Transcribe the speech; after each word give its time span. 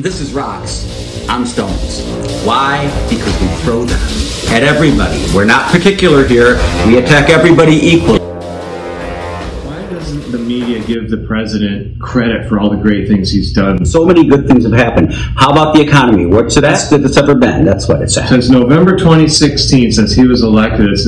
This 0.00 0.22
is 0.22 0.32
rocks. 0.32 1.28
I'm 1.28 1.44
stones. 1.44 2.02
Why? 2.42 2.86
Because 3.10 3.38
we 3.38 3.48
throw 3.62 3.84
them 3.84 4.00
at 4.48 4.62
everybody. 4.62 5.22
We're 5.34 5.44
not 5.44 5.70
particular 5.70 6.26
here. 6.26 6.56
We 6.86 6.96
attack 6.96 7.28
everybody 7.28 7.74
equally. 7.74 8.18
Why 8.18 9.82
doesn't 9.90 10.32
the 10.32 10.38
media 10.38 10.82
give 10.84 11.10
the 11.10 11.18
president 11.18 12.00
credit 12.00 12.48
for 12.48 12.58
all 12.58 12.70
the 12.70 12.78
great 12.78 13.08
things 13.08 13.30
he's 13.30 13.52
done? 13.52 13.84
So 13.84 14.06
many 14.06 14.26
good 14.26 14.46
things 14.48 14.64
have 14.64 14.72
happened. 14.72 15.12
How 15.12 15.50
about 15.50 15.74
the 15.74 15.82
economy? 15.82 16.24
What's 16.24 16.54
the 16.54 16.62
best 16.62 16.88
that 16.92 17.02
it's 17.02 17.18
ever 17.18 17.34
been? 17.34 17.66
That's 17.66 17.86
what 17.86 18.00
it's 18.00 18.16
at. 18.16 18.30
Since 18.30 18.48
November 18.48 18.96
2016, 18.96 19.92
since 19.92 20.14
he 20.14 20.26
was 20.26 20.42
elected, 20.42 20.88
it's, 20.88 21.06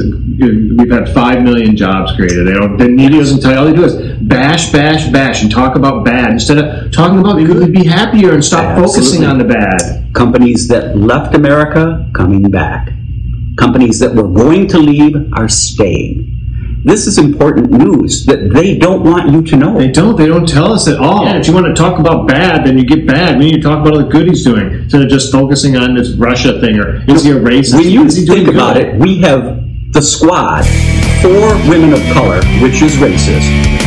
we've 0.76 0.90
had 0.90 1.08
five 1.12 1.42
million 1.42 1.76
jobs 1.76 2.12
created. 2.16 2.46
They 2.46 2.52
don't. 2.52 2.76
The 2.76 2.88
media 2.88 3.20
doesn't 3.20 3.40
tell 3.40 3.52
you. 3.52 3.58
All 3.58 3.64
they 3.66 3.72
do 3.72 3.84
is 3.84 4.18
bash, 4.22 4.70
bash, 4.72 5.08
bash, 5.08 5.42
and 5.42 5.50
talk 5.50 5.76
about 5.76 6.04
bad 6.04 6.30
instead 6.30 6.58
of 6.58 6.92
talking 6.92 7.18
about 7.20 7.36
good. 7.38 7.72
Be 7.72 7.84
happier 7.84 8.32
and 8.32 8.44
stop 8.44 8.76
focusing 8.78 9.24
on 9.24 9.38
the 9.38 9.44
bad. 9.44 10.12
Companies 10.14 10.68
that 10.68 10.96
left 10.96 11.34
America 11.34 12.10
coming 12.14 12.50
back. 12.50 12.90
Companies 13.58 13.98
that 14.00 14.14
were 14.14 14.28
going 14.28 14.66
to 14.68 14.78
leave 14.78 15.14
are 15.34 15.48
staying. 15.48 16.28
This 16.84 17.06
is 17.06 17.16
important 17.16 17.70
news 17.70 18.26
that 18.26 18.50
they 18.52 18.76
don't 18.76 19.04
want 19.04 19.30
you 19.30 19.40
to 19.42 19.56
know. 19.56 19.78
They 19.78 19.88
don't. 19.88 20.16
They 20.16 20.26
don't 20.26 20.48
tell 20.48 20.72
us 20.72 20.88
at 20.88 20.98
all. 20.98 21.24
Yeah, 21.24 21.36
if 21.38 21.46
you 21.46 21.54
want 21.54 21.66
to 21.66 21.74
talk 21.74 22.00
about 22.00 22.26
bad, 22.26 22.66
then 22.66 22.76
you 22.76 22.84
get 22.84 23.06
bad. 23.06 23.38
We 23.38 23.52
need 23.52 23.62
to 23.62 23.68
talk 23.68 23.82
about 23.82 23.92
all 23.92 23.98
the 24.00 24.08
good 24.08 24.26
he's 24.26 24.42
doing 24.42 24.72
instead 24.72 25.00
of 25.00 25.08
just 25.08 25.30
focusing 25.30 25.76
on 25.76 25.94
this 25.94 26.10
Russia 26.14 26.60
thing 26.60 26.80
or 26.80 26.96
is 27.08 27.22
he 27.22 27.30
a 27.30 27.34
racist? 27.34 27.74
When 27.74 27.88
you 27.88 28.04
Is 28.04 28.16
he 28.16 28.24
doing 28.24 28.46
think 28.46 28.54
about 28.56 28.74
good? 28.74 28.86
it, 28.88 28.94
we 28.98 29.18
have 29.20 29.61
the 29.92 30.00
squad, 30.00 30.64
four 31.20 31.54
women 31.70 31.92
of 31.92 32.00
color, 32.14 32.40
which 32.62 32.80
is 32.80 32.96
racist. 32.96 33.81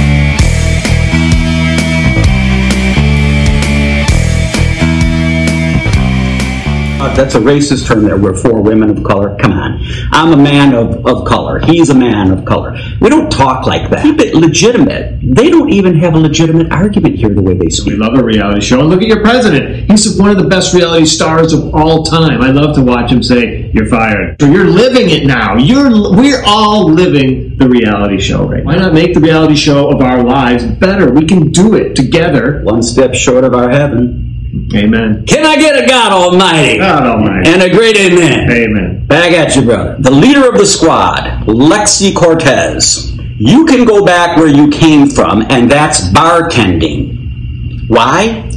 That's 7.16 7.36
a 7.36 7.40
racist 7.40 7.88
term 7.88 8.04
there. 8.04 8.18
We're 8.18 8.36
four 8.36 8.62
women 8.62 8.90
of 8.90 9.04
color. 9.04 9.38
Come 9.38 9.54
on. 9.54 9.80
I'm 10.12 10.34
a 10.34 10.38
man 10.38 10.74
of, 10.74 11.06
of 11.06 11.26
color. 11.26 11.60
He's 11.60 11.90
a 11.90 11.96
man 11.96 12.32
of 12.32 12.44
color. 12.44 12.76
We 13.00 13.10
don't 13.10 13.32
talk 13.32 13.66
like 13.66 13.90
that. 13.92 14.04
Keep 14.04 14.20
it 14.20 14.36
legitimate. 14.36 15.20
They 15.22 15.50
don't 15.50 15.70
even 15.70 15.96
have 16.00 16.14
a 16.14 16.18
legitimate 16.18 16.72
argument 16.72 17.16
here 17.16 17.30
the 17.30 17.42
way 17.42 17.54
they 17.54 17.70
speak. 17.70 17.94
We 17.94 17.96
love 17.98 18.18
a 18.18 18.24
reality 18.24 18.60
show. 18.60 18.82
And 18.82 18.90
look 18.90 19.02
at 19.02 19.08
your 19.08 19.22
president. 19.22 19.90
He's 19.90 20.20
one 20.20 20.30
of 20.30 20.38
the 20.38 20.48
best 20.48 20.74
reality 20.74 21.06
stars 21.06 21.54
of 21.54 21.74
all 21.74 22.04
time. 22.04 22.42
I 22.42 22.50
love 22.50 22.76
to 22.76 22.84
watch 22.84 23.12
him 23.12 23.24
say, 23.24 23.72
You're 23.74 23.88
fired. 23.88 24.36
So 24.42 24.48
you're 24.48 24.66
living 24.66 25.10
it 25.10 25.26
now. 25.26 25.56
You're 25.56 25.92
we're 26.16 26.44
all 26.46 26.90
living 26.90 27.58
the 27.58 27.70
reality 27.70 28.20
show 28.20 28.46
right 28.46 28.64
now. 28.64 28.72
Why 28.72 28.76
not 28.76 28.94
make 28.94 29.14
the 29.14 29.22
reality 29.22 29.56
show 29.56 29.90
of 29.90 30.02
our 30.02 30.24
lives 30.24 30.66
better? 30.66 31.14
We 31.14 31.26
can 31.26 31.52
do 31.52 31.76
it 31.76 31.96
together. 31.96 32.62
One 32.64 32.84
step 32.84 33.14
short 33.14 33.44
of 33.44 33.54
our 33.54 33.70
heaven. 33.70 34.25
Amen. 34.74 35.26
Can 35.26 35.46
I 35.46 35.58
get 35.58 35.84
a 35.84 35.88
God 35.88 36.12
Almighty? 36.12 36.78
God 36.78 37.04
Almighty. 37.04 37.50
And 37.50 37.62
a 37.62 37.70
great 37.70 37.98
amen. 37.98 38.50
Amen. 38.50 39.06
Back 39.06 39.34
at 39.34 39.56
you, 39.56 39.64
brother. 39.64 39.98
The 40.00 40.12
leader 40.12 40.48
of 40.48 40.58
the 40.58 40.66
squad, 40.66 41.46
Lexi 41.46 42.16
Cortez. 42.16 43.18
You 43.38 43.66
can 43.66 43.86
go 43.86 44.06
back 44.06 44.38
where 44.38 44.48
you 44.48 44.70
came 44.70 45.10
from, 45.10 45.42
and 45.50 45.70
that's 45.70 46.10
bartending. 46.10 47.90
Why? 47.90 48.50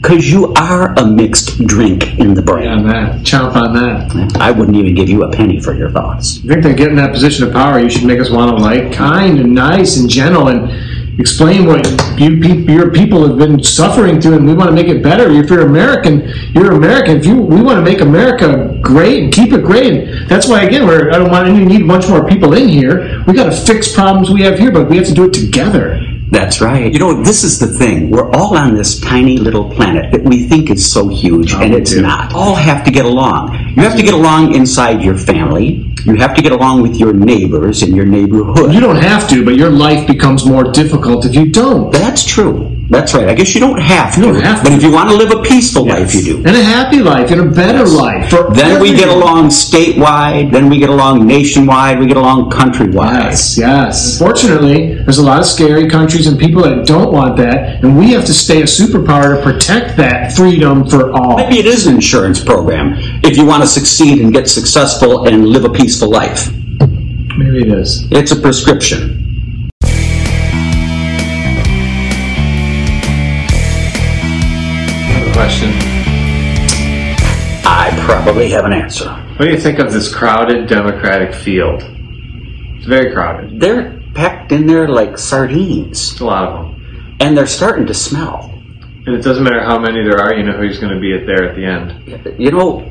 Because 0.00 0.30
you 0.30 0.54
are 0.54 0.94
a 0.98 1.06
mixed 1.06 1.58
drink 1.66 2.18
in 2.18 2.32
the 2.32 2.40
brain. 2.42 2.68
On 2.68 2.86
that. 2.86 3.20
Chomp 3.20 3.56
on 3.56 3.74
that. 3.74 4.36
I 4.40 4.50
wouldn't 4.52 4.76
even 4.76 4.94
give 4.94 5.08
you 5.08 5.24
a 5.24 5.30
penny 5.30 5.60
for 5.60 5.74
your 5.74 5.90
thoughts. 5.90 6.38
I 6.44 6.48
think 6.48 6.62
they 6.62 6.74
get 6.74 6.88
in 6.88 6.96
that 6.96 7.12
position 7.12 7.46
of 7.46 7.52
power, 7.52 7.78
you 7.78 7.90
should 7.90 8.04
make 8.04 8.20
us 8.20 8.30
want 8.30 8.56
to 8.56 8.62
like 8.62 8.92
kind 8.92 9.38
and 9.38 9.54
nice 9.54 9.98
and 9.98 10.08
gentle 10.08 10.48
and 10.48 10.70
explain 11.18 11.66
what 11.66 11.86
you 12.18 12.30
your 12.30 12.90
people 12.90 13.26
have 13.26 13.38
been 13.38 13.62
suffering 13.62 14.20
through, 14.20 14.36
and 14.36 14.46
we 14.46 14.54
want 14.54 14.68
to 14.68 14.74
make 14.74 14.88
it 14.88 15.02
better. 15.02 15.30
If 15.30 15.50
you're 15.50 15.66
American, 15.66 16.28
you're 16.52 16.72
American. 16.72 17.18
If 17.18 17.26
you 17.26 17.36
we 17.36 17.62
want 17.62 17.78
to 17.78 17.82
make 17.82 18.00
America 18.00 18.78
great 18.80 19.24
and 19.24 19.32
keep 19.32 19.52
it 19.52 19.64
great, 19.64 20.28
that's 20.28 20.48
why 20.48 20.62
again 20.62 20.86
we're 20.86 21.10
I 21.10 21.18
don't 21.18 21.30
want 21.30 21.48
any 21.48 21.64
need 21.64 21.84
much 21.84 22.08
more 22.08 22.26
people 22.26 22.54
in 22.54 22.68
here. 22.68 23.22
We 23.26 23.32
got 23.32 23.50
to 23.50 23.56
fix 23.56 23.92
problems 23.92 24.30
we 24.30 24.42
have 24.42 24.58
here, 24.58 24.70
but 24.70 24.88
we 24.88 24.96
have 24.96 25.06
to 25.06 25.14
do 25.14 25.24
it 25.24 25.32
together. 25.32 26.05
That's 26.30 26.60
right. 26.60 26.92
You 26.92 26.98
know, 26.98 27.22
this 27.22 27.44
is 27.44 27.58
the 27.58 27.68
thing. 27.68 28.10
We're 28.10 28.30
all 28.32 28.56
on 28.56 28.74
this 28.74 29.00
tiny 29.00 29.38
little 29.38 29.70
planet 29.70 30.10
that 30.10 30.24
we 30.24 30.48
think 30.48 30.70
is 30.70 30.90
so 30.90 31.08
huge, 31.08 31.54
oh, 31.54 31.62
and 31.62 31.72
it's 31.72 31.92
do. 31.92 32.02
not. 32.02 32.34
All 32.34 32.54
have 32.54 32.84
to 32.84 32.90
get 32.90 33.04
along. 33.04 33.52
You 33.76 33.82
have 33.82 33.96
to 33.96 34.02
get 34.02 34.14
along 34.14 34.54
inside 34.54 35.02
your 35.02 35.16
family. 35.16 35.92
You 36.04 36.16
have 36.16 36.34
to 36.34 36.42
get 36.42 36.52
along 36.52 36.82
with 36.82 36.96
your 36.96 37.12
neighbors 37.12 37.82
in 37.82 37.94
your 37.94 38.06
neighborhood. 38.06 38.72
You 38.72 38.80
don't 38.80 38.96
have 38.96 39.28
to, 39.30 39.44
but 39.44 39.56
your 39.56 39.70
life 39.70 40.06
becomes 40.06 40.44
more 40.44 40.64
difficult 40.64 41.24
if 41.24 41.34
you 41.34 41.50
don't. 41.50 41.92
That's 41.92 42.24
true. 42.24 42.75
That's 42.88 43.14
right. 43.14 43.28
I 43.28 43.34
guess 43.34 43.52
you 43.54 43.60
don't 43.60 43.80
have 43.80 44.14
to. 44.14 44.20
Don't 44.20 44.40
have 44.40 44.62
But 44.62 44.70
to. 44.70 44.76
if 44.76 44.82
you 44.82 44.92
want 44.92 45.10
to 45.10 45.16
live 45.16 45.32
a 45.32 45.42
peaceful 45.42 45.86
life, 45.86 46.14
you 46.14 46.22
do. 46.22 46.36
And 46.38 46.48
a 46.56 46.62
happy 46.62 47.00
life 47.00 47.30
and 47.32 47.40
a 47.40 47.44
better 47.50 47.84
life. 47.84 48.30
For 48.30 48.48
Then 48.52 48.80
we 48.80 48.94
get 48.94 49.08
along 49.08 49.48
statewide. 49.48 50.52
Then 50.52 50.68
we 50.68 50.78
get 50.78 50.88
along 50.88 51.26
nationwide. 51.26 51.98
We 51.98 52.06
get 52.06 52.16
along 52.16 52.50
countrywide. 52.50 53.24
Yes, 53.24 53.58
yes. 53.58 54.18
Fortunately, 54.18 54.94
there's 54.94 55.18
a 55.18 55.24
lot 55.24 55.40
of 55.40 55.46
scary 55.46 55.88
countries 55.88 56.28
and 56.28 56.38
people 56.38 56.62
that 56.62 56.86
don't 56.86 57.12
want 57.12 57.36
that, 57.38 57.82
and 57.82 57.98
we 57.98 58.12
have 58.12 58.24
to 58.26 58.32
stay 58.34 58.60
a 58.62 58.66
superpower 58.66 59.36
to 59.36 59.42
protect 59.42 59.96
that 59.96 60.32
freedom 60.32 60.88
for 60.88 61.12
all. 61.12 61.36
Maybe 61.38 61.58
it 61.58 61.66
is 61.66 61.86
an 61.88 61.96
insurance 61.96 62.42
program 62.42 62.94
if 63.24 63.36
you 63.36 63.44
want 63.44 63.62
to 63.62 63.68
succeed 63.68 64.20
and 64.22 64.32
get 64.32 64.48
successful 64.48 65.26
and 65.26 65.46
live 65.48 65.64
a 65.64 65.70
peaceful 65.70 66.08
life. 66.08 66.52
Maybe 67.36 67.62
it 67.62 67.68
is. 67.68 68.06
It's 68.12 68.30
a 68.30 68.36
prescription. 68.36 69.25
Question. 75.36 75.70
I 77.68 77.92
probably 78.06 78.48
have 78.50 78.64
an 78.64 78.72
answer. 78.72 79.10
What 79.36 79.44
do 79.44 79.50
you 79.50 79.58
think 79.58 79.78
of 79.78 79.92
this 79.92 80.12
crowded 80.12 80.66
Democratic 80.66 81.34
field? 81.34 81.82
It's 81.82 82.86
very 82.86 83.12
crowded. 83.12 83.60
They're 83.60 84.00
packed 84.14 84.52
in 84.52 84.66
there 84.66 84.88
like 84.88 85.18
sardines, 85.18 86.18
a 86.20 86.24
lot 86.24 86.48
of 86.48 86.64
them. 86.64 87.16
and 87.20 87.36
they're 87.36 87.46
starting 87.46 87.86
to 87.86 87.92
smell. 87.92 88.50
And 89.06 89.14
it 89.14 89.22
doesn't 89.22 89.44
matter 89.44 89.60
how 89.62 89.78
many 89.78 90.02
there 90.02 90.18
are, 90.18 90.34
you 90.34 90.42
know 90.42 90.56
who's 90.56 90.78
going 90.78 90.94
to 90.94 91.00
be 91.00 91.12
at 91.14 91.26
there 91.26 91.44
at 91.50 91.54
the 91.54 91.66
end. 91.66 92.40
You 92.40 92.50
know, 92.52 92.90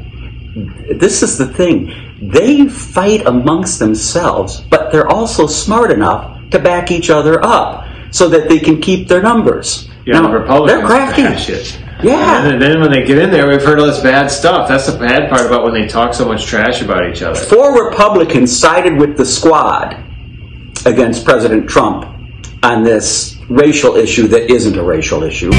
this 1.00 1.24
is 1.24 1.40
the 1.40 1.48
thing. 1.48 1.94
They 2.22 2.68
fight 2.70 3.26
amongst 3.26 3.80
themselves, 3.80 4.62
but 4.62 4.92
they're 4.92 5.10
also 5.12 5.48
smart 5.48 5.92
enough 5.92 6.48
to 6.52 6.60
back 6.60 6.92
each 6.92 7.10
other 7.10 7.44
up 7.44 7.88
so 8.12 8.30
that 8.30 8.50
they 8.50 8.60
can 8.60 8.80
keep 8.80 9.08
their 9.08 9.24
numbers. 9.24 9.90
Yeah, 10.06 10.20
Now, 10.22 10.28
the 10.28 10.38
Republicans 10.40 10.68
they're 10.78 10.86
crafty. 10.86 11.24
bash 11.24 11.50
it. 11.50 11.80
Yeah. 12.04 12.48
And 12.48 12.62
then 12.62 12.82
when 12.82 12.92
they 12.92 13.04
get 13.04 13.18
in 13.18 13.32
there, 13.32 13.48
we've 13.48 13.64
heard 13.64 13.80
all 13.80 13.86
this 13.86 14.02
bad 14.02 14.28
stuff. 14.30 14.68
That's 14.68 14.88
the 14.92 14.98
bad 14.98 15.30
part 15.30 15.46
about 15.46 15.64
when 15.64 15.74
they 15.74 15.88
talk 15.88 16.14
so 16.14 16.28
much 16.28 16.46
trash 16.46 16.82
about 16.82 17.10
each 17.10 17.22
other. 17.22 17.40
Four 17.40 17.86
Republicans 17.86 18.58
sided 18.58 18.98
with 18.98 19.18
the 19.18 19.26
squad 19.26 20.04
against 20.86 21.26
President 21.26 21.70
Trump 21.70 22.06
on 22.64 22.84
this 22.84 23.38
racial 23.50 23.96
issue 23.96 24.28
that 24.28 24.52
isn't 24.52 24.78
a 24.78 24.84
racial 24.84 25.24
issue. 25.24 25.52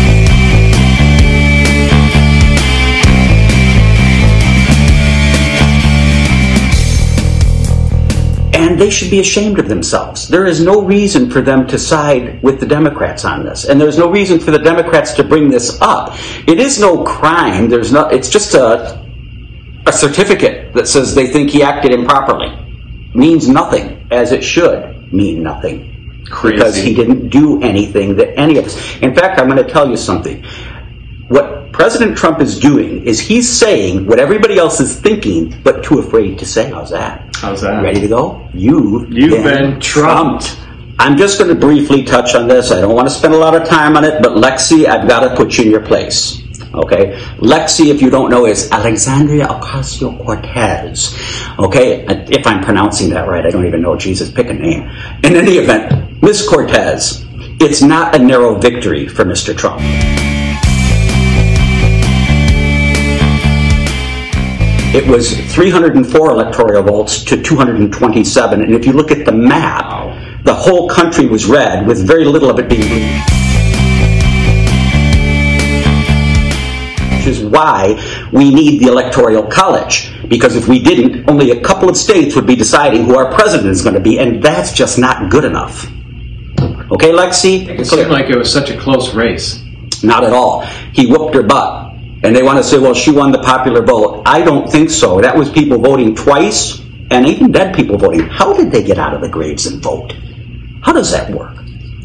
And 8.67 8.79
they 8.81 8.91
should 8.91 9.11
be 9.11 9.21
ashamed 9.21 9.61
of 9.61 9.69
themselves. 9.69 10.27
There 10.27 10.45
is 10.45 10.61
no 10.61 10.83
reason 10.83 11.31
for 11.31 11.41
them 11.41 11.69
to 11.69 11.79
side 11.79 12.43
with 12.43 12.59
the 12.59 12.67
Democrats 12.67 13.25
on 13.25 13.45
this. 13.45 13.65
And 13.65 13.81
there's 13.81 13.97
no 13.97 14.11
reason 14.11 14.41
for 14.41 14.51
the 14.51 14.59
Democrats 14.59 15.13
to 15.15 15.25
bring 15.25 15.49
this 15.49 15.81
up. 15.81 16.17
It 16.49 16.59
is 16.59 16.81
no 16.81 17.05
crime. 17.05 17.69
There's 17.69 17.93
no 17.93 18.09
it's 18.09 18.29
just 18.29 18.55
a 18.55 19.01
a 19.87 19.93
certificate 19.93 20.75
that 20.75 20.89
says 20.89 21.15
they 21.15 21.29
think 21.29 21.51
he 21.51 21.63
acted 21.63 21.93
improperly 21.93 22.51
means 23.15 23.49
nothing, 23.49 24.07
as 24.11 24.33
it 24.33 24.43
should 24.43 25.13
mean 25.13 25.45
nothing. 25.45 26.25
Crazy. 26.29 26.57
Because 26.57 26.75
he 26.75 26.93
didn't 26.93 27.29
do 27.29 27.63
anything 27.63 28.17
that 28.17 28.37
any 28.37 28.59
of 28.59 28.67
us. 28.67 28.77
In 29.01 29.15
fact, 29.15 29.39
I'm 29.39 29.49
going 29.49 29.65
to 29.65 29.73
tell 29.73 29.89
you 29.89 29.97
something. 29.97 30.45
What 31.29 31.56
President 31.77 32.17
Trump 32.17 32.41
is 32.41 32.59
doing 32.59 33.07
is 33.07 33.21
he's 33.21 33.47
saying 33.47 34.07
what 34.07 34.19
everybody 34.19 34.57
else 34.57 34.81
is 34.81 34.99
thinking, 34.99 35.55
but 35.63 35.85
too 35.85 35.99
afraid 35.99 36.39
to 36.39 36.47
say. 36.47 36.71
How's 36.71 36.89
that? 36.89 37.37
How's 37.37 37.61
that? 37.61 37.83
Ready 37.83 38.01
to 38.01 38.09
go? 38.09 38.49
You've, 38.55 39.13
You've 39.13 39.45
been 39.45 39.79
trumped. 39.79 40.59
I'm 40.99 41.19
just 41.19 41.39
going 41.39 41.55
to 41.55 41.55
briefly 41.55 42.03
touch 42.03 42.35
on 42.35 42.49
this. 42.49 42.73
I 42.73 42.81
don't 42.81 42.95
want 42.95 43.09
to 43.09 43.15
spend 43.15 43.35
a 43.35 43.37
lot 43.37 43.55
of 43.55 43.69
time 43.69 43.95
on 43.95 44.05
it, 44.05 44.23
but 44.23 44.39
Lexi, 44.39 44.87
I've 44.87 45.07
got 45.07 45.29
to 45.29 45.37
put 45.37 45.59
you 45.59 45.65
in 45.65 45.71
your 45.71 45.83
place. 45.83 46.41
Okay? 46.73 47.21
Lexi, 47.41 47.95
if 47.95 48.01
you 48.01 48.09
don't 48.09 48.31
know, 48.31 48.47
is 48.47 48.71
Alexandria 48.71 49.45
Ocasio 49.45 50.17
Cortez. 50.25 51.15
Okay? 51.59 52.07
If 52.31 52.47
I'm 52.47 52.65
pronouncing 52.65 53.11
that 53.11 53.29
right, 53.29 53.45
I 53.45 53.51
don't 53.51 53.67
even 53.67 53.83
know. 53.83 53.97
Jesus, 53.97 54.31
pick 54.31 54.49
a 54.49 54.55
name. 54.55 54.91
In 55.23 55.37
any 55.37 55.59
event, 55.59 56.23
Miss 56.23 56.49
Cortez, 56.49 57.27
it's 57.61 57.83
not 57.83 58.15
a 58.15 58.19
narrow 58.19 58.55
victory 58.55 59.07
for 59.07 59.27
Mr. 59.27 59.55
Trump. 59.55 59.83
It 64.97 65.07
was 65.07 65.37
304 65.55 66.31
electoral 66.31 66.83
votes 66.83 67.23
to 67.25 67.37
227, 67.43 68.63
and 68.63 68.75
if 68.75 68.87
you 68.87 68.95
look 68.95 69.11
at 69.11 69.27
the 69.27 69.33
map, 69.33 70.43
the 70.43 70.55
whole 70.55 70.89
country 70.89 71.27
was 71.27 71.45
red, 71.45 71.87
with 71.87 72.07
very 72.07 72.25
little 72.25 72.49
of 72.49 72.59
it 72.59 72.67
being 72.67 72.81
green. 72.81 73.21
Which 77.19 77.27
is 77.27 77.45
why 77.45 78.03
we 78.33 78.55
need 78.55 78.81
the 78.81 78.89
Electoral 78.89 79.43
College. 79.43 80.15
Because 80.29 80.57
if 80.57 80.67
we 80.67 80.83
didn't, 80.83 81.29
only 81.29 81.51
a 81.51 81.61
couple 81.61 81.91
of 81.91 81.97
states 81.99 82.35
would 82.35 82.47
be 82.47 82.57
deciding 82.57 83.05
who 83.05 83.19
our 83.19 83.31
president 83.35 83.69
is 83.69 83.83
going 83.83 83.97
to 83.97 84.01
be, 84.01 84.19
and 84.19 84.43
that's 84.43 84.73
just 84.73 84.99
not 84.99 85.31
good 85.31 85.45
enough. 85.45 85.85
Okay, 86.91 87.13
Lexi? 87.13 87.69
It 87.69 87.85
seemed 87.85 88.11
like 88.11 88.31
it 88.31 88.39
was 88.39 88.51
such 88.51 88.71
a 88.71 88.79
close 88.79 89.13
race. 89.13 89.63
Not 90.03 90.25
at 90.25 90.33
all. 90.33 90.63
He 90.95 91.07
whooped 91.07 91.35
her 91.35 91.43
butt. 91.43 91.86
And 92.27 92.35
they 92.35 92.43
want 92.43 92.59
to 92.59 92.65
say, 92.65 92.79
well, 92.79 92.95
she 92.95 93.11
won 93.11 93.31
the 93.33 93.39
popular 93.39 93.83
vote. 93.83 94.23
I 94.27 94.43
don't 94.43 94.71
think 94.71 94.91
so. 94.91 95.21
That 95.21 95.37
was 95.37 95.51
people 95.51 95.79
voting 95.79 96.15
twice, 96.15 96.81
and 97.11 97.27
even 97.27 97.53
dead 97.53 97.75
people 97.75 97.99
voting. 97.99 98.21
How 98.21 98.53
did 98.53 98.71
they 98.71 98.83
get 98.83 98.99
out 98.99 99.15
of 99.15 99.21
the 99.21 99.29
graves 99.29 99.67
and 99.67 99.83
vote? 99.83 100.13
How 100.83 100.93
does 100.93 101.13
that 101.13 101.31
work? 101.31 101.57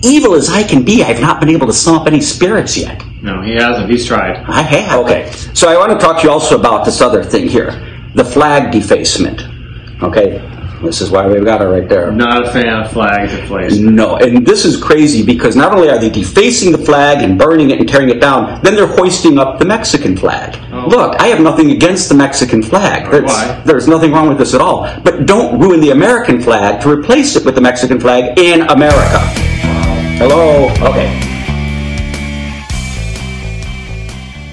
Evil 0.04 0.34
as 0.34 0.50
I 0.50 0.64
can 0.64 0.84
be, 0.84 1.04
I've 1.04 1.22
not 1.22 1.40
been 1.40 1.50
able 1.50 1.68
to 1.68 1.74
sum 1.74 1.96
up 1.96 2.08
any 2.08 2.22
spirits 2.22 2.78
yet. 2.78 3.04
No, 3.22 3.42
he 3.42 3.54
hasn't. 3.56 3.90
He's 3.90 4.06
tried. 4.06 4.38
I 4.48 4.62
have. 4.62 5.06
Okay. 5.06 5.32
So 5.54 5.70
I 5.70 5.78
want 5.78 5.92
to 5.92 6.04
talk 6.04 6.22
to 6.22 6.24
you 6.24 6.32
also 6.32 6.58
about 6.60 6.86
this 6.86 7.02
other 7.02 7.24
thing 7.24 7.48
here 7.48 7.88
the 8.16 8.26
flag 8.26 8.72
defacement. 8.72 9.42
Okay. 10.04 10.40
This 10.82 11.00
is 11.00 11.12
why 11.12 11.28
we've 11.28 11.46
got 11.46 11.62
it 11.62 11.66
right 11.66 11.88
there. 11.88 12.12
Not 12.12 12.48
a 12.48 12.52
fan 12.52 12.82
of 12.82 12.92
flag 12.92 13.30
deflation. 13.30 13.96
No, 13.96 14.18
and 14.18 14.46
this 14.46 14.66
is 14.66 14.82
crazy 14.82 15.24
because 15.24 15.56
not 15.56 15.74
only 15.74 15.90
are 15.90 16.00
they 16.00 16.10
defacing 16.10 16.72
the 16.72 16.80
flag 16.80 17.22
and 17.22 17.38
burning 17.38 17.70
it 17.70 17.80
and 17.80 17.88
tearing 17.88 18.10
it 18.10 18.20
down, 18.20 18.60
then 18.64 18.76
they're 18.76 18.88
hoisting 18.88 19.38
up 19.38 19.60
the 19.60 19.66
Mexican 19.66 20.18
flag. 20.18 20.58
Oh. 20.74 20.88
Look, 20.88 21.22
I 21.22 21.28
have 21.28 21.40
nothing 21.40 21.70
against 21.70 22.10
the 22.10 22.16
Mexican 22.16 22.64
flag. 22.64 23.12
There's, 23.12 23.26
why? 23.26 23.62
there's 23.64 23.88
nothing 23.88 24.12
wrong 24.12 24.28
with 24.28 24.40
this 24.40 24.56
at 24.56 24.62
all. 24.62 24.82
But 25.04 25.28
don't 25.28 25.60
ruin 25.60 25.82
the 25.82 25.92
American 25.92 26.42
flag 26.42 26.82
to 26.82 26.90
replace 26.90 27.36
it 27.36 27.46
with 27.46 27.54
the 27.54 27.62
Mexican 27.62 28.00
flag 28.00 28.40
in 28.40 28.62
America. 28.64 29.20
Hello? 30.18 30.68
Okay. 30.82 31.08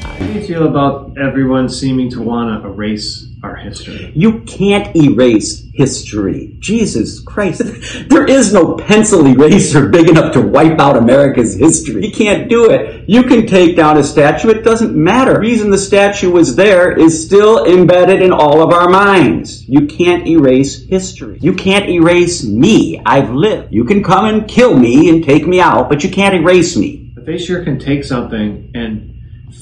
How 0.03 0.17
do 0.19 0.33
you 0.33 0.43
feel 0.43 0.67
about 0.67 1.17
everyone 1.19 1.71
seeming 1.71 2.11
to 2.11 2.21
want 2.21 2.63
to 2.63 2.69
erase 2.69 3.29
our 3.43 3.57
history? 3.57 4.13
You 4.15 4.41
can't 4.41 4.95
erase 4.95 5.68
history. 5.79 6.57
Jesus 6.59 7.21
Christ. 7.21 7.63
There 8.09 8.27
is 8.27 8.53
no 8.53 8.77
pencil 8.77 9.25
eraser 9.27 9.89
big 9.89 10.09
enough 10.09 10.33
to 10.33 10.41
wipe 10.41 10.81
out 10.81 10.97
America's 10.97 11.55
history. 11.55 12.05
You 12.05 12.13
can't 12.13 12.49
do 12.49 12.71
it. 12.71 13.09
You 13.09 13.23
can 13.23 13.47
take 13.47 13.77
down 13.77 13.97
a 13.97 14.03
statue. 14.03 14.49
It 14.49 14.65
doesn't 14.65 14.95
matter. 14.95 15.35
The 15.35 15.41
reason 15.41 15.71
the 15.71 15.79
statue 15.79 16.33
was 16.33 16.57
there 16.57 16.99
is 16.99 17.25
still 17.25 17.65
embedded 17.65 18.23
in 18.23 18.33
all 18.33 18.61
of 18.61 18.73
our 18.73 18.89
minds. 18.89 19.69
You 19.69 19.87
can't 19.87 20.27
erase 20.27 20.85
history. 20.87 21.39
You 21.41 21.55
can't 21.55 21.89
erase 21.89 22.45
me. 22.45 23.01
I've 23.07 23.31
lived. 23.31 23.73
You 23.73 23.85
can 23.85 24.03
come 24.03 24.25
and 24.25 24.49
kill 24.49 24.77
me 24.77 25.09
and 25.09 25.23
take 25.23 25.47
me 25.47 25.61
out, 25.61 25.89
but 25.89 26.03
you 26.03 26.11
can't 26.11 26.35
erase 26.35 26.77
me. 26.77 27.13
But 27.15 27.25
they 27.25 27.39
sure 27.39 27.63
can 27.63 27.79
take 27.79 28.03
something 28.05 28.73
and 28.75 29.15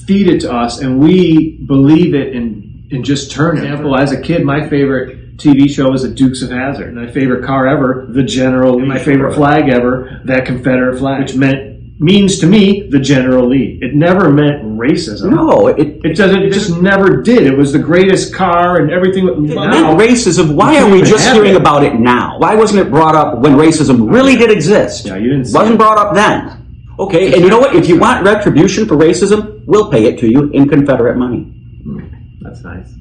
feed 0.07 0.27
it 0.27 0.41
to 0.41 0.51
us, 0.51 0.79
and 0.79 0.99
we 0.99 1.57
believe 1.67 2.15
it 2.15 2.35
and, 2.35 2.91
and 2.91 3.05
just 3.05 3.31
turn 3.31 3.57
it. 3.57 3.61
For 3.61 3.67
example, 3.67 3.95
as 3.95 4.11
a 4.11 4.21
kid, 4.21 4.43
my 4.43 4.67
favorite 4.67 5.16
TV 5.37 5.69
show 5.69 5.91
was 5.91 6.01
The 6.01 6.09
Dukes 6.09 6.41
of 6.41 6.49
Hazzard. 6.49 6.93
My 6.95 7.07
favorite 7.07 7.45
car 7.45 7.67
ever, 7.67 8.07
the 8.09 8.23
General 8.23 8.75
Lee. 8.75 8.85
My 8.87 8.97
favorite 8.99 9.35
flag 9.35 9.69
ever, 9.69 10.21
that 10.25 10.45
Confederate 10.45 10.97
flag, 10.97 11.21
which 11.21 11.35
meant 11.35 11.77
means 11.99 12.37
to 12.39 12.47
me 12.47 12.87
the 12.89 12.99
General 12.99 13.47
Lee. 13.47 13.79
It 13.81 13.95
never 13.95 14.29
meant 14.31 14.63
racism. 14.63 15.31
No, 15.31 15.67
it, 15.67 15.79
It 16.03 16.15
doesn't. 16.15 16.43
It 16.43 16.53
just 16.53 16.79
never 16.81 17.21
did. 17.21 17.43
It 17.47 17.57
was 17.57 17.71
the 17.71 17.79
greatest 17.79 18.33
car 18.33 18.81
and 18.81 18.91
everything. 18.91 19.27
It 19.27 19.37
Now, 19.39 19.95
racism. 19.95 20.55
Why 20.55 20.79
are 20.79 20.89
we 20.89 21.01
just 21.01 21.31
hearing 21.31 21.53
it. 21.53 21.57
about 21.57 21.83
it 21.83 21.95
now? 21.95 22.37
Why 22.39 22.55
wasn't 22.55 22.85
it 22.85 22.89
brought 22.91 23.15
up 23.15 23.39
when 23.39 23.53
racism 23.53 24.11
really 24.11 24.35
did 24.35 24.51
exist? 24.51 25.05
Yeah, 25.05 25.17
you 25.17 25.29
didn't 25.29 25.45
see 25.45 25.57
Wasn't 25.57 25.75
it. 25.75 25.77
brought 25.77 25.97
up 25.97 26.13
then. 26.15 26.93
Okay, 26.99 27.33
and 27.33 27.43
you 27.43 27.49
know 27.49 27.59
what? 27.59 27.75
If 27.75 27.87
you 27.87 27.99
want 27.99 28.25
retribution 28.25 28.87
for 28.87 28.95
racism, 28.95 29.63
we'll 29.67 29.91
pay 29.91 30.05
it 30.05 30.17
to 30.19 30.27
you 30.27 30.49
in 30.51 30.67
Confederate 30.67 31.15
money. 31.15 31.43
Hmm, 31.43 32.07
that's 32.41 32.63
nice. 32.63 32.91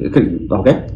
Okay. 0.00 0.88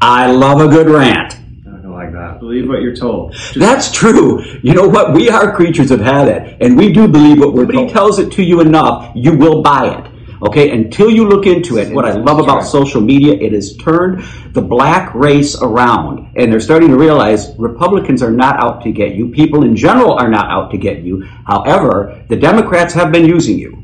I 0.00 0.30
love 0.30 0.60
a 0.60 0.68
good 0.68 0.88
rant. 0.88 1.34
I 1.66 1.86
like 1.86 2.12
that. 2.12 2.38
Believe 2.38 2.68
what 2.68 2.82
you're 2.82 2.94
told. 2.94 3.32
Just 3.32 3.58
That's 3.58 3.92
true. 3.92 4.44
You 4.62 4.74
know 4.74 4.86
what? 4.88 5.12
We 5.12 5.28
are 5.28 5.54
creatures 5.54 5.90
of 5.90 6.00
habit, 6.00 6.56
and 6.60 6.76
we 6.76 6.92
do 6.92 7.08
believe 7.08 7.40
what 7.40 7.52
we're 7.52 7.66
told. 7.66 7.88
If 7.88 7.92
tells 7.92 8.18
it 8.20 8.30
to 8.32 8.42
you 8.44 8.60
enough, 8.60 9.10
you 9.16 9.36
will 9.36 9.62
buy 9.62 9.98
it. 9.98 10.12
Okay, 10.40 10.70
until 10.70 11.10
you 11.10 11.28
look 11.28 11.46
into 11.46 11.78
it, 11.78 11.92
what 11.92 12.04
I 12.04 12.12
love 12.12 12.38
about 12.38 12.60
social 12.60 13.00
media, 13.00 13.34
it 13.34 13.52
has 13.52 13.76
turned 13.76 14.22
the 14.52 14.62
black 14.62 15.12
race 15.12 15.60
around. 15.60 16.32
And 16.36 16.52
they're 16.52 16.60
starting 16.60 16.90
to 16.90 16.96
realize 16.96 17.56
Republicans 17.58 18.22
are 18.22 18.30
not 18.30 18.62
out 18.62 18.84
to 18.84 18.92
get 18.92 19.16
you. 19.16 19.30
People 19.30 19.64
in 19.64 19.74
general 19.74 20.12
are 20.12 20.28
not 20.28 20.48
out 20.48 20.70
to 20.70 20.78
get 20.78 21.00
you. 21.00 21.24
However, 21.44 22.24
the 22.28 22.36
Democrats 22.36 22.94
have 22.94 23.10
been 23.10 23.24
using 23.24 23.58
you. 23.58 23.82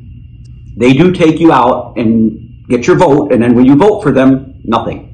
They 0.77 0.93
do 0.93 1.11
take 1.11 1.41
you 1.41 1.53
out 1.53 1.95
and 1.97 2.65
get 2.69 2.87
your 2.87 2.97
vote, 2.97 3.33
and 3.33 3.43
then 3.43 3.57
when 3.57 3.65
you 3.65 3.75
vote 3.75 4.03
for 4.03 4.13
them, 4.13 4.61
nothing. 4.63 5.14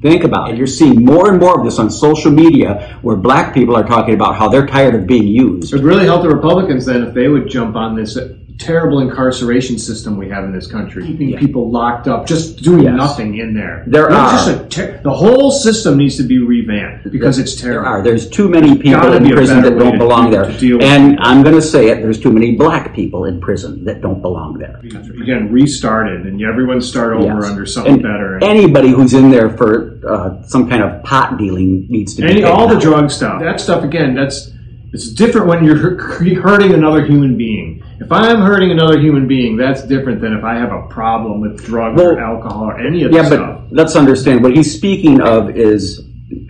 Think 0.00 0.24
about 0.24 0.50
it. 0.50 0.56
You're 0.56 0.66
seeing 0.66 1.04
more 1.04 1.30
and 1.30 1.38
more 1.38 1.58
of 1.58 1.64
this 1.64 1.78
on 1.78 1.90
social 1.90 2.30
media 2.30 2.98
where 3.02 3.16
black 3.16 3.52
people 3.52 3.76
are 3.76 3.84
talking 3.84 4.14
about 4.14 4.34
how 4.34 4.48
they're 4.48 4.66
tired 4.66 4.94
of 4.94 5.06
being 5.06 5.26
used. 5.26 5.72
It 5.72 5.76
would 5.76 5.84
really 5.84 6.06
help 6.06 6.22
the 6.22 6.28
Republicans 6.28 6.86
then 6.86 7.04
if 7.04 7.12
they 7.12 7.28
would 7.28 7.48
jump 7.48 7.76
on 7.76 7.94
this 7.94 8.16
terrible 8.60 9.00
incarceration 9.00 9.78
system 9.78 10.16
we 10.18 10.28
have 10.28 10.44
in 10.44 10.52
this 10.52 10.66
country, 10.66 11.02
keeping 11.06 11.30
Yeah. 11.30 11.38
people 11.38 11.70
locked 11.70 12.06
up, 12.06 12.26
just 12.26 12.62
doing 12.62 12.82
Yes. 12.84 12.94
nothing 12.94 13.38
in 13.38 13.54
there. 13.54 13.84
There 13.86 14.06
It's 14.06 14.14
are. 14.14 14.30
just 14.32 14.48
a 14.50 14.58
ter- 14.68 15.00
the 15.02 15.10
whole 15.10 15.50
system 15.50 15.96
needs 15.96 16.16
to 16.18 16.22
be 16.22 16.38
revamped 16.38 17.10
because 17.10 17.38
it's 17.38 17.58
There 17.60 17.72
terrible. 17.72 17.88
are. 17.90 18.02
There's 18.02 18.28
too 18.28 18.48
many 18.50 18.76
people 18.76 19.00
gotta 19.00 19.16
in 19.16 19.30
prison 19.30 19.62
that 19.62 19.78
don't 19.78 19.92
to 19.92 19.98
belong 19.98 20.26
do- 20.26 20.36
there. 20.36 20.52
to 20.52 20.78
And. 20.80 21.18
I'm 21.20 21.42
going 21.42 21.54
to 21.54 21.62
say 21.62 21.88
it, 21.88 22.02
there's 22.02 22.18
too 22.20 22.32
many 22.32 22.54
black 22.56 22.94
people 22.94 23.24
in 23.24 23.40
prison 23.40 23.84
that 23.86 24.02
don't 24.02 24.20
belong 24.20 24.58
there. 24.58 24.78
Again, 25.22 25.50
restarted 25.50 26.26
and 26.26 26.40
everyone 26.42 26.80
start 26.82 27.14
over 27.14 27.24
Yes. 27.40 27.50
under 27.50 27.64
something 27.66 27.94
And 27.94 28.02
better. 28.02 28.38
Anybody 28.42 28.90
who's 28.90 29.14
in 29.14 29.30
there 29.30 29.48
for 29.50 29.98
uh, 30.08 30.42
some 30.46 30.68
kind 30.68 30.82
of 30.82 31.02
pot 31.02 31.38
dealing 31.38 31.86
needs 31.88 32.14
to 32.16 32.22
be 32.22 32.44
all 32.44 32.68
the 32.68 32.78
drug 32.78 33.10
stuff. 33.10 33.40
That 33.40 33.58
stuff 33.60 33.84
again. 33.84 34.14
That's 34.14 34.50
it's 34.92 35.08
different 35.08 35.46
when 35.46 35.64
you're 35.64 35.76
hurting 36.42 36.72
another 36.74 37.04
human 37.06 37.36
being. 37.36 37.82
If 38.00 38.10
I'm 38.10 38.40
hurting 38.40 38.70
another 38.70 38.98
human 38.98 39.28
being, 39.28 39.56
that's 39.56 39.82
different 39.82 40.20
than 40.22 40.32
if 40.32 40.42
I 40.42 40.54
have 40.54 40.72
a 40.72 40.86
problem 40.88 41.40
with 41.40 41.62
drugs 41.64 42.00
or 42.00 42.18
alcohol 42.18 42.64
or 42.70 42.78
any 42.80 43.02
of 43.04 43.12
Yeah, 43.12 43.22
this 43.28 43.30
but 43.38 43.70
let's 43.72 43.94
understand 43.94 44.42
what 44.42 44.56
he's 44.56 44.74
speaking 44.74 45.20
of 45.20 45.50
is 45.50 46.06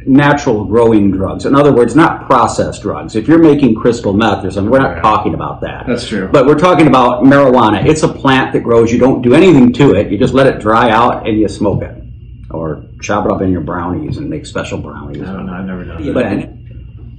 natural 0.06 0.64
growing 0.64 1.10
drugs. 1.10 1.46
In 1.46 1.56
other 1.56 1.72
words, 1.72 1.96
not 1.96 2.26
processed 2.26 2.82
drugs. 2.82 3.16
If 3.16 3.26
you're 3.26 3.38
making 3.38 3.74
crystal 3.74 4.12
meth 4.12 4.44
or 4.44 4.50
something, 4.50 4.70
we're 4.70 4.78
not 4.78 4.94
Right. 4.94 5.02
talking 5.02 5.34
about 5.34 5.60
that. 5.62 5.86
That's 5.88 6.06
true. 6.06 6.28
But 6.30 6.46
we're 6.46 6.58
talking 6.58 6.86
about 6.86 7.24
marijuana. 7.24 7.84
It's 7.84 8.02
a 8.04 8.08
plant 8.08 8.52
that 8.52 8.62
grows. 8.62 8.92
You 8.92 8.98
don't 9.00 9.20
do 9.22 9.34
anything 9.34 9.72
to 9.74 9.94
it. 9.94 10.10
You 10.12 10.18
just 10.18 10.34
let 10.34 10.46
it 10.46 10.60
dry 10.60 10.90
out 10.90 11.26
and 11.26 11.38
you 11.38 11.48
smoke 11.48 11.82
it. 11.82 11.96
Or 12.50 12.82
chop 13.00 13.26
it 13.26 13.32
up 13.32 13.42
in 13.42 13.50
your 13.50 13.60
brownies 13.60 14.18
and 14.18 14.28
make 14.28 14.44
special 14.46 14.78
brownies. 14.78 15.22
I 15.22 15.32
don't 15.32 15.46
know. 15.46 15.52
I've 15.52 15.64
never 15.64 15.84
done 15.84 16.04
that. 16.04 16.14
but 16.14 16.26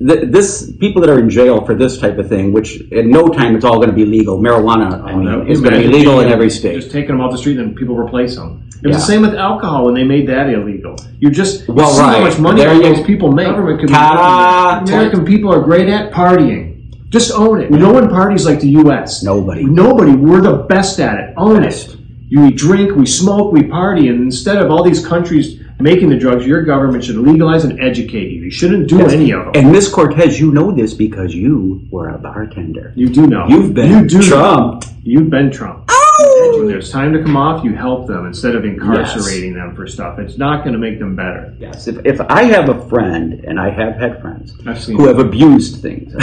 th- 0.07 0.29
this 0.31 0.71
people 0.79 1.01
that 1.01 1.09
are 1.09 1.19
in 1.19 1.29
jail 1.29 1.65
for 1.65 1.75
this 1.75 1.97
type 1.97 2.17
of 2.17 2.27
thing, 2.29 2.51
which 2.51 2.81
in 2.91 3.09
no 3.09 3.27
time 3.29 3.55
it's 3.55 3.65
all 3.65 3.77
going 3.77 3.89
to 3.89 3.95
be 3.95 4.05
legal. 4.05 4.39
Marijuana, 4.39 5.03
I 5.03 5.15
mean, 5.15 5.25
No, 5.25 5.45
is 5.45 5.61
going 5.61 5.73
to 5.73 5.79
be 5.79 5.87
legal 5.87 6.19
in 6.21 6.29
every 6.29 6.49
state. 6.49 6.75
Just 6.75 6.91
taking 6.91 7.09
them 7.15 7.21
off 7.21 7.31
the 7.31 7.37
street 7.37 7.57
and 7.59 7.75
people 7.75 7.95
replace 7.95 8.35
them. 8.35 8.67
It 8.83 8.87
was 8.87 8.95
Yeah. 8.95 8.99
the 8.99 9.05
same 9.05 9.21
with 9.21 9.35
alcohol 9.35 9.85
when 9.85 9.93
they 9.93 10.03
made 10.03 10.27
that 10.29 10.49
illegal. 10.49 10.95
You 11.19 11.29
just 11.29 11.67
you 11.67 11.73
Well, 11.75 11.89
see 11.89 12.01
how 12.01 12.19
much 12.21 12.39
money 12.39 12.61
There 12.61 12.69
all 12.71 12.75
you- 12.81 12.95
those 12.95 13.05
people 13.05 13.31
make. 13.31 13.47
Government 13.47 13.79
could 13.79 13.87
be 13.87 13.93
making 13.93 14.15
that. 14.15 14.89
American 14.89 15.25
people 15.25 15.53
are 15.53 15.61
great 15.61 15.87
at 15.87 16.11
partying. 16.11 16.67
Just 17.09 17.31
own 17.37 17.59
it. 17.61 17.69
No 17.69 17.91
one 17.91 18.09
parties 18.09 18.45
like 18.45 18.59
the 18.61 18.69
U.S. 18.83 19.21
Nobody. 19.23 19.65
Nobody. 19.65 20.13
We're 20.13 20.41
the 20.41 20.65
best 20.69 20.99
at 20.99 21.19
it. 21.19 21.33
Own 21.37 21.63
it. 21.63 21.95
You 22.29 22.41
we 22.41 22.51
drink, 22.51 22.95
we 22.95 23.05
smoke, 23.05 23.51
we 23.51 23.63
party, 23.63 24.07
and 24.07 24.21
instead 24.21 24.57
of 24.57 24.71
all 24.71 24.81
these 24.83 25.05
countries 25.05 25.59
making 25.81 26.09
the 26.09 26.17
drugs, 26.17 26.45
your 26.45 26.63
government 26.63 27.03
should 27.03 27.17
legalize 27.17 27.63
and 27.63 27.79
educate 27.79 28.31
you. 28.31 28.43
You 28.43 28.51
shouldn't 28.51 28.87
do 28.87 29.05
any 29.07 29.31
of 29.31 29.45
them. 29.45 29.51
And 29.55 29.71
Miss 29.71 29.89
Cortez, 29.89 30.39
you 30.39 30.51
know 30.51 30.71
this 30.71 30.93
because 30.93 31.33
you 31.33 31.87
were 31.89 32.09
a 32.09 32.17
bartender. 32.17 32.93
you 32.95 33.09
do 33.09 33.27
know. 33.27 33.47
You've 33.47 33.73
been 33.73 34.03
you 34.03 34.07
do 34.07 34.19
know. 34.19 34.27
trumped. 34.27 34.87
You've 35.03 35.29
been 35.29 35.51
Trump. 35.51 35.85
Oh! 35.89 36.55
When 36.59 36.67
there's 36.67 36.91
time 36.91 37.13
to 37.13 37.23
come 37.23 37.35
off, 37.35 37.63
you 37.63 37.73
help 37.73 38.07
them 38.07 38.25
instead 38.27 38.55
of 38.55 38.65
incarcerating 38.65 39.53
them 39.53 39.75
for 39.75 39.87
stuff. 39.87 40.19
It's 40.19 40.37
not 40.37 40.63
going 40.63 40.73
to 40.73 40.79
make 40.79 40.99
them 40.99 41.15
better. 41.15 41.55
Yes. 41.59 41.87
If, 41.87 42.05
if 42.05 42.21
I 42.21 42.43
have 42.43 42.69
a 42.69 42.87
friend, 42.87 43.43
and 43.45 43.59
I 43.59 43.69
have 43.71 43.95
had 43.95 44.21
friends 44.21 44.53
who 44.85 45.07
have 45.07 45.17
abused 45.19 45.81
things, 45.81 46.13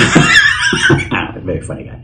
very 1.49 1.61
funny 1.63 1.85
guy, 1.85 1.97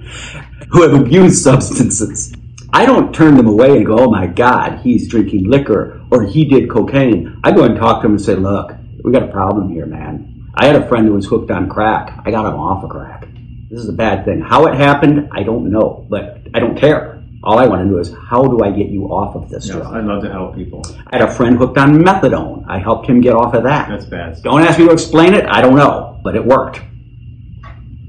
who 0.71 0.83
have 0.83 1.01
abused 1.01 1.43
substances, 1.43 2.34
I 2.75 2.87
don't 2.87 3.14
turn 3.14 3.37
them 3.37 3.47
away 3.47 3.76
and 3.76 3.87
go, 3.87 3.97
"Oh 4.00 4.11
my 4.11 4.26
God, 4.26 4.81
he's 4.83 5.07
drinking 5.07 5.49
liquor 5.49 6.00
or 6.11 6.25
he 6.25 6.45
did 6.45 6.69
cocaine." 6.69 7.38
I 7.45 7.52
go 7.52 7.62
and 7.62 7.76
talk 7.76 8.00
to 8.00 8.07
him 8.07 8.14
and 8.14 8.21
say, 8.21 8.35
"Look, 8.35 8.75
we 9.04 9.12
got 9.12 9.23
a 9.23 9.28
problem 9.28 9.69
here, 9.69 9.87
man. 9.87 10.49
I 10.57 10.66
had 10.66 10.75
a 10.75 10.88
friend 10.88 11.07
who 11.07 11.14
was 11.14 11.26
hooked 11.26 11.52
on 11.52 11.69
crack. 11.69 12.21
I 12.26 12.33
got 12.33 12.45
him 12.47 12.59
off 12.59 12.83
of 12.83 12.90
crack. 12.90 13.28
This 13.71 13.78
is 13.78 13.88
a 13.88 13.93
bad 13.93 14.25
thing. 14.25 14.40
How 14.40 14.66
it 14.66 14.75
happened, 14.75 15.28
I 15.31 15.45
don't 15.45 15.71
know, 15.71 16.04
but 16.11 16.38
I 16.52 16.59
don't 16.59 16.76
care." 16.76 17.23
All 17.45 17.59
I 17.61 17.66
want 17.66 17.83
to 17.83 17.87
know 17.87 17.99
is 17.99 18.12
how 18.28 18.43
do 18.43 18.64
I 18.64 18.71
get 18.71 18.88
you 18.88 19.04
off 19.04 19.37
of 19.37 19.50
this 19.50 19.69
Yes, 19.69 19.76
drug? 19.76 19.95
I 19.95 20.00
love 20.00 20.23
to 20.25 20.33
help 20.33 20.57
people. 20.57 20.83
I 21.12 21.19
had 21.19 21.28
a 21.28 21.31
friend 21.31 21.57
hooked 21.59 21.78
on 21.78 22.02
methadone. 22.02 22.64
I 22.66 22.78
helped 22.78 23.07
him 23.07 23.21
get 23.21 23.35
off 23.35 23.54
of 23.54 23.62
that. 23.64 23.88
That's 23.88 24.07
bad. 24.07 24.43
Don't 24.43 24.62
ask 24.62 24.81
me 24.81 24.87
to 24.87 24.93
explain 24.93 25.35
it. 25.35 25.45
I 25.47 25.61
don't 25.61 25.76
know, 25.76 26.19
but 26.25 26.35
it 26.35 26.45
worked. 26.45 26.81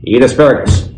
Eat 0.05 0.23
asparagus. 0.23 0.89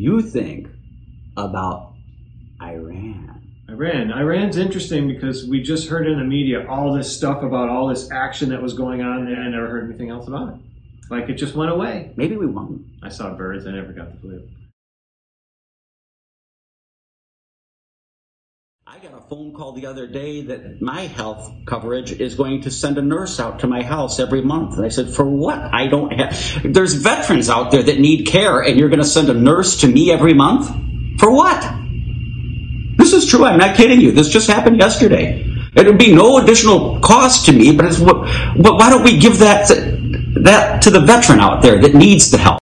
You 0.00 0.22
think 0.22 0.68
about 1.36 1.92
Iran? 2.62 3.42
Iran. 3.68 4.10
Iran's 4.10 4.56
interesting 4.56 5.06
because 5.06 5.46
we 5.46 5.62
just 5.62 5.88
heard 5.88 6.06
in 6.06 6.18
the 6.18 6.24
media 6.24 6.66
all 6.66 6.94
this 6.94 7.14
stuff 7.14 7.42
about 7.42 7.68
all 7.68 7.86
this 7.86 8.10
action 8.10 8.48
that 8.48 8.62
was 8.62 8.72
going 8.72 9.02
on 9.02 9.26
there. 9.26 9.36
I 9.36 9.48
never 9.48 9.68
heard 9.68 9.88
anything 9.88 10.10
else 10.10 10.26
about 10.26 10.54
it. 10.54 10.60
Like 11.10 11.28
it 11.28 11.34
just 11.34 11.54
went 11.54 11.70
away. 11.70 12.12
Maybe 12.16 12.36
we 12.36 12.46
won't. 12.46 12.82
I 13.02 13.10
saw 13.10 13.34
birds. 13.34 13.66
I 13.66 13.72
never 13.72 13.92
got 13.92 14.12
the 14.12 14.18
flu. 14.20 14.48
I 18.92 18.98
got 18.98 19.14
a 19.14 19.20
phone 19.20 19.52
call 19.54 19.74
the 19.74 19.86
other 19.86 20.08
day 20.08 20.42
that 20.46 20.82
my 20.82 21.02
health 21.02 21.48
coverage 21.64 22.10
is 22.10 22.34
going 22.34 22.62
to 22.62 22.72
send 22.72 22.98
a 22.98 23.02
nurse 23.02 23.38
out 23.38 23.60
to 23.60 23.68
my 23.68 23.84
house 23.84 24.18
every 24.18 24.42
month. 24.42 24.78
And 24.78 24.84
I 24.84 24.88
said, 24.88 25.14
for 25.14 25.24
what? 25.24 25.60
I 25.60 25.86
don't 25.86 26.10
have, 26.10 26.64
there's 26.64 26.94
veterans 26.94 27.48
out 27.48 27.70
there 27.70 27.84
that 27.84 28.00
need 28.00 28.26
care 28.26 28.58
and 28.60 28.80
you're 28.80 28.88
going 28.88 28.98
to 28.98 29.06
send 29.06 29.28
a 29.28 29.34
nurse 29.34 29.82
to 29.82 29.86
me 29.86 30.10
every 30.10 30.34
month? 30.34 30.66
For 31.20 31.30
what? 31.30 31.62
This 32.96 33.12
is 33.12 33.26
true. 33.26 33.44
I'm 33.44 33.60
not 33.60 33.76
kidding 33.76 34.00
you. 34.00 34.10
This 34.10 34.28
just 34.28 34.50
happened 34.50 34.80
yesterday. 34.80 35.46
It 35.76 35.86
would 35.86 35.98
be 35.98 36.12
no 36.12 36.38
additional 36.38 36.98
cost 36.98 37.46
to 37.46 37.52
me, 37.52 37.70
but 37.70 37.86
it's 37.86 38.00
what, 38.00 38.22
but 38.60 38.74
why 38.74 38.90
don't 38.90 39.04
we 39.04 39.18
give 39.18 39.38
that, 39.38 39.68
that 40.42 40.82
to 40.82 40.90
the 40.90 41.00
veteran 41.00 41.38
out 41.38 41.62
there 41.62 41.80
that 41.80 41.94
needs 41.94 42.32
the 42.32 42.38
help? 42.38 42.58